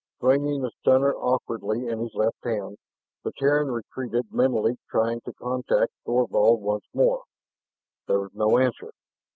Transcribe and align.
Swinging 0.17 0.63
the 0.63 0.71
stunner 0.79 1.13
awkwardly 1.13 1.87
in 1.87 1.99
his 1.99 2.15
left 2.15 2.43
hand, 2.43 2.79
the 3.23 3.31
Terran 3.37 3.69
retreated, 3.69 4.33
mentally 4.33 4.77
trying 4.89 5.21
to 5.25 5.33
contact 5.33 5.91
Thorvald 6.07 6.59
once 6.59 6.87
more. 6.91 7.21
There 8.07 8.21
was 8.21 8.33
no 8.33 8.57
answer. 8.57 8.93